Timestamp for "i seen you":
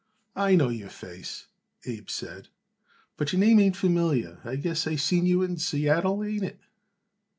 4.87-5.43